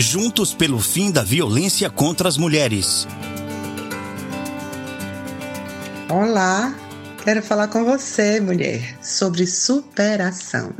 Juntos 0.00 0.54
pelo 0.54 0.78
fim 0.78 1.10
da 1.10 1.24
violência 1.24 1.90
contra 1.90 2.28
as 2.28 2.36
mulheres. 2.36 3.04
Olá, 6.08 6.72
quero 7.24 7.42
falar 7.42 7.66
com 7.66 7.84
você, 7.84 8.38
mulher, 8.38 8.96
sobre 9.02 9.44
superação. 9.44 10.72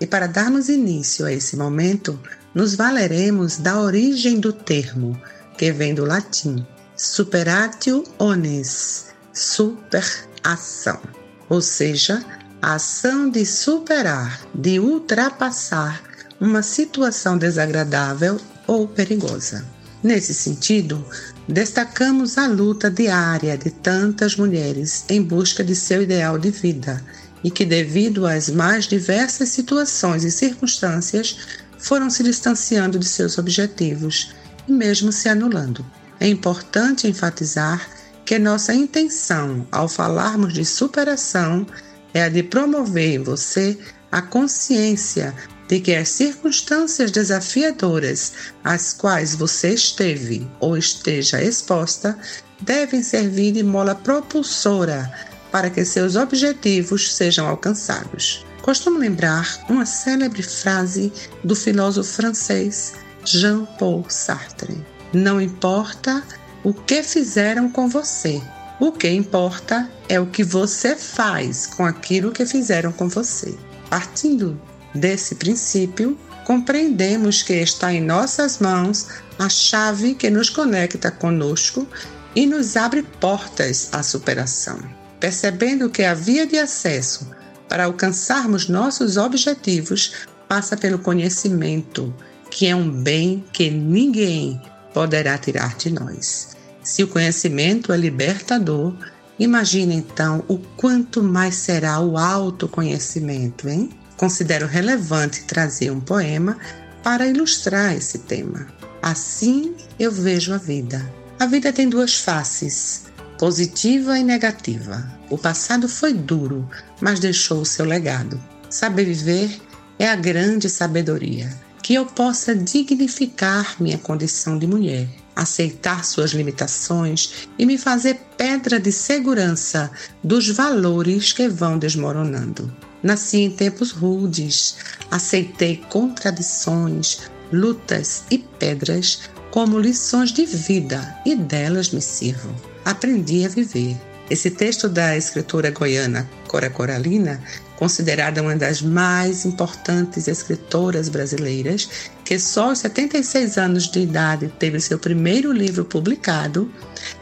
E 0.00 0.06
para 0.06 0.26
darmos 0.26 0.68
início 0.68 1.24
a 1.24 1.32
esse 1.32 1.56
momento, 1.56 2.18
nos 2.52 2.74
valeremos 2.74 3.56
da 3.56 3.80
origem 3.80 4.40
do 4.40 4.52
termo, 4.52 5.16
que 5.56 5.70
vem 5.70 5.94
do 5.94 6.04
latim 6.04 6.66
superatio 6.96 8.02
ones, 8.18 9.14
superação, 9.32 11.00
ou 11.48 11.62
seja, 11.62 12.20
a 12.60 12.74
ação 12.74 13.30
de 13.30 13.46
superar, 13.46 14.40
de 14.52 14.80
ultrapassar 14.80 16.02
uma 16.40 16.62
situação 16.62 17.38
desagradável 17.38 18.40
ou 18.66 18.86
perigosa. 18.86 19.64
Nesse 20.02 20.34
sentido, 20.34 21.04
destacamos 21.48 22.38
a 22.38 22.46
luta 22.46 22.90
diária 22.90 23.56
de 23.56 23.70
tantas 23.70 24.36
mulheres 24.36 25.04
em 25.08 25.22
busca 25.22 25.64
de 25.64 25.74
seu 25.74 26.02
ideal 26.02 26.38
de 26.38 26.50
vida 26.50 27.02
e 27.42 27.50
que, 27.50 27.64
devido 27.64 28.26
às 28.26 28.48
mais 28.48 28.84
diversas 28.86 29.48
situações 29.48 30.24
e 30.24 30.30
circunstâncias, 30.30 31.38
foram 31.78 32.10
se 32.10 32.22
distanciando 32.22 32.98
de 32.98 33.06
seus 33.06 33.38
objetivos 33.38 34.34
e 34.68 34.72
mesmo 34.72 35.12
se 35.12 35.28
anulando. 35.28 35.84
É 36.18 36.28
importante 36.28 37.06
enfatizar 37.06 37.88
que 38.24 38.38
nossa 38.38 38.74
intenção 38.74 39.66
ao 39.70 39.88
falarmos 39.88 40.52
de 40.52 40.64
superação 40.64 41.66
é 42.12 42.22
a 42.22 42.28
de 42.28 42.42
promover 42.42 43.14
em 43.14 43.22
você 43.22 43.78
a 44.10 44.22
consciência 44.22 45.34
de 45.68 45.80
que 45.80 45.94
as 45.94 46.08
circunstâncias 46.08 47.10
desafiadoras 47.10 48.32
às 48.62 48.92
quais 48.92 49.34
você 49.34 49.74
esteve 49.74 50.48
ou 50.60 50.76
esteja 50.76 51.42
exposta 51.42 52.16
devem 52.60 53.02
servir 53.02 53.52
de 53.52 53.62
mola 53.62 53.94
propulsora 53.94 55.10
para 55.50 55.70
que 55.70 55.84
seus 55.84 56.16
objetivos 56.16 57.14
sejam 57.14 57.46
alcançados. 57.46 58.44
Costumo 58.62 58.98
lembrar 58.98 59.64
uma 59.68 59.86
célebre 59.86 60.42
frase 60.42 61.12
do 61.44 61.54
filósofo 61.54 62.14
francês 62.14 62.94
Jean-Paul 63.24 64.04
Sartre: 64.08 64.84
Não 65.12 65.40
importa 65.40 66.22
o 66.64 66.74
que 66.74 67.02
fizeram 67.02 67.70
com 67.70 67.88
você, 67.88 68.42
o 68.80 68.92
que 68.92 69.08
importa 69.08 69.88
é 70.08 70.20
o 70.20 70.26
que 70.26 70.42
você 70.42 70.96
faz 70.96 71.66
com 71.66 71.84
aquilo 71.84 72.32
que 72.32 72.44
fizeram 72.44 72.92
com 72.92 73.08
você. 73.08 73.56
Partindo 73.88 74.60
desse 74.96 75.34
princípio, 75.34 76.18
compreendemos 76.44 77.42
que 77.42 77.54
está 77.54 77.92
em 77.92 78.00
nossas 78.00 78.58
mãos 78.58 79.08
a 79.38 79.48
chave 79.48 80.14
que 80.14 80.30
nos 80.30 80.48
conecta 80.48 81.10
conosco 81.10 81.86
e 82.34 82.46
nos 82.46 82.76
abre 82.76 83.02
portas 83.02 83.88
à 83.92 84.02
superação. 84.02 84.78
Percebendo 85.18 85.90
que 85.90 86.02
a 86.02 86.14
via 86.14 86.46
de 86.46 86.58
acesso 86.58 87.28
para 87.68 87.84
alcançarmos 87.84 88.68
nossos 88.68 89.16
objetivos 89.16 90.12
passa 90.48 90.76
pelo 90.76 90.98
conhecimento, 90.98 92.14
que 92.50 92.66
é 92.66 92.76
um 92.76 92.90
bem 92.90 93.44
que 93.52 93.70
ninguém 93.70 94.60
poderá 94.94 95.36
tirar 95.36 95.76
de 95.76 95.90
nós. 95.90 96.56
Se 96.82 97.02
o 97.02 97.08
conhecimento 97.08 97.92
é 97.92 97.96
libertador, 97.96 98.94
imagine 99.38 99.96
então 99.96 100.44
o 100.46 100.58
quanto 100.58 101.22
mais 101.22 101.56
será 101.56 101.98
o 102.00 102.16
autoconhecimento, 102.16 103.68
hein? 103.68 103.90
Considero 104.16 104.66
relevante 104.66 105.44
trazer 105.44 105.90
um 105.90 106.00
poema 106.00 106.56
para 107.02 107.26
ilustrar 107.26 107.94
esse 107.94 108.18
tema. 108.18 108.66
Assim 109.02 109.74
eu 109.98 110.10
vejo 110.10 110.52
a 110.52 110.58
vida. 110.58 111.00
A 111.38 111.46
vida 111.46 111.72
tem 111.72 111.88
duas 111.88 112.16
faces, 112.16 113.04
positiva 113.38 114.18
e 114.18 114.24
negativa. 114.24 115.08
O 115.30 115.36
passado 115.36 115.88
foi 115.88 116.12
duro, 116.12 116.68
mas 117.00 117.20
deixou 117.20 117.60
o 117.60 117.66
seu 117.66 117.84
legado. 117.84 118.42
Saber 118.70 119.04
viver 119.04 119.60
é 119.98 120.08
a 120.08 120.16
grande 120.16 120.68
sabedoria. 120.68 121.48
Que 121.82 121.94
eu 121.94 122.06
possa 122.06 122.54
dignificar 122.54 123.76
minha 123.78 123.98
condição 123.98 124.58
de 124.58 124.66
mulher, 124.66 125.08
aceitar 125.36 126.02
suas 126.04 126.30
limitações 126.30 127.48
e 127.58 127.66
me 127.66 127.76
fazer 127.76 128.18
pedra 128.38 128.80
de 128.80 128.90
segurança 128.90 129.90
dos 130.24 130.48
valores 130.48 131.32
que 131.32 131.46
vão 131.46 131.78
desmoronando. 131.78 132.74
Nasci 133.02 133.42
em 133.42 133.50
tempos 133.50 133.92
rudes, 133.92 134.76
aceitei 135.10 135.84
contradições, 135.90 137.30
lutas 137.52 138.24
e 138.30 138.38
pedras 138.38 139.20
como 139.50 139.78
lições 139.78 140.32
de 140.32 140.44
vida 140.44 141.16
e 141.24 141.36
delas 141.36 141.90
me 141.90 142.00
sirvo. 142.00 142.54
Aprendi 142.84 143.44
a 143.44 143.48
viver. 143.48 143.96
Esse 144.28 144.50
texto 144.50 144.88
da 144.88 145.16
escritora 145.16 145.70
goiana 145.70 146.28
Cora 146.48 146.68
Coralina, 146.68 147.40
considerada 147.76 148.42
uma 148.42 148.56
das 148.56 148.80
mais 148.82 149.44
importantes 149.44 150.26
escritoras 150.26 151.08
brasileiras, 151.08 151.88
que 152.24 152.38
só 152.38 152.70
aos 152.70 152.78
76 152.80 153.58
anos 153.58 153.90
de 153.90 154.00
idade 154.00 154.52
teve 154.58 154.80
seu 154.80 154.98
primeiro 154.98 155.52
livro 155.52 155.84
publicado, 155.84 156.70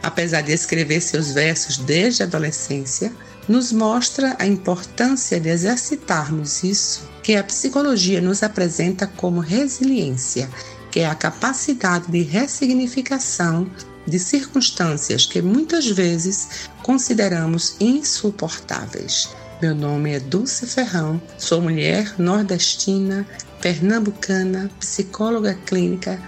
apesar 0.01 0.41
de 0.41 0.53
escrever 0.53 1.01
seus 1.01 1.31
versos 1.31 1.77
desde 1.77 2.23
a 2.23 2.25
adolescência, 2.25 3.11
nos 3.47 3.71
mostra 3.71 4.35
a 4.39 4.47
importância 4.47 5.39
de 5.39 5.49
exercitarmos 5.49 6.63
isso 6.63 7.07
que 7.21 7.35
a 7.35 7.43
psicologia 7.43 8.21
nos 8.21 8.41
apresenta 8.41 9.05
como 9.05 9.39
resiliência, 9.39 10.49
que 10.91 11.01
é 11.01 11.07
a 11.07 11.15
capacidade 11.15 12.11
de 12.11 12.21
ressignificação 12.21 13.69
de 14.07 14.19
circunstâncias 14.19 15.25
que 15.25 15.41
muitas 15.41 15.87
vezes 15.87 16.69
consideramos 16.83 17.75
insuportáveis. 17.79 19.29
Meu 19.61 19.73
nome 19.73 20.11
é 20.11 20.19
Dulce 20.19 20.67
Ferrão, 20.67 21.21
sou 21.37 21.61
mulher 21.61 22.13
nordestina, 22.17 23.25
pernambucana, 23.61 24.69
psicóloga 24.79 25.53
clínica 25.65 26.19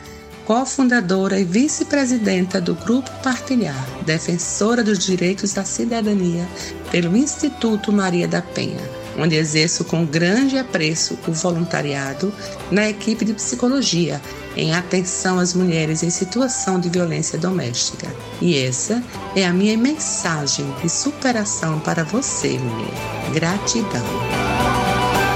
cofundadora 0.45 1.37
e 1.37 1.43
vice-presidenta 1.43 2.61
do 2.61 2.73
Grupo 2.73 3.11
Partilhar, 3.21 3.75
defensora 4.05 4.81
dos 4.81 4.99
direitos 4.99 5.51
da 5.51 5.65
cidadania 5.65 6.47
pelo 6.89 7.17
Instituto 7.17 7.91
Maria 7.91 8.29
da 8.29 8.41
Penha, 8.41 8.79
onde 9.17 9.35
exerço 9.35 9.83
com 9.83 10.05
grande 10.05 10.57
apreço 10.57 11.17
o 11.27 11.31
voluntariado 11.31 12.33
na 12.71 12.87
equipe 12.89 13.25
de 13.25 13.33
psicologia 13.33 14.21
em 14.55 14.73
atenção 14.73 15.39
às 15.39 15.53
mulheres 15.53 16.03
em 16.03 16.09
situação 16.09 16.79
de 16.79 16.89
violência 16.89 17.37
doméstica. 17.37 18.07
E 18.41 18.57
essa 18.57 19.03
é 19.35 19.45
a 19.45 19.53
minha 19.53 19.77
mensagem 19.77 20.65
de 20.81 20.89
superação 20.89 21.79
para 21.79 22.03
você, 22.03 22.57
mulher. 22.57 22.93
Gratidão. 23.33 24.05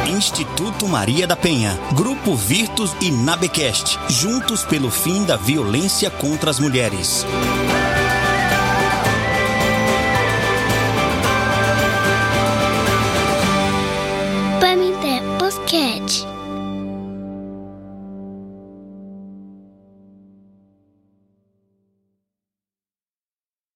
Instituto 0.07 0.87
Maria 0.87 1.25
da 1.25 1.35
Penha, 1.35 1.79
Grupo 1.95 2.35
Virtus 2.35 2.95
e 3.01 3.09
Nabecast, 3.09 3.97
juntos 4.09 4.63
pelo 4.63 4.91
fim 4.91 5.23
da 5.23 5.35
violência 5.35 6.09
contra 6.09 6.51
as 6.51 6.59
mulheres. 6.59 7.25